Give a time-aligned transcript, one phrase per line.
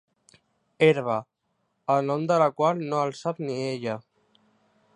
[0.85, 1.17] Herba,
[1.95, 3.99] el nom de la qual no el sap ni ella.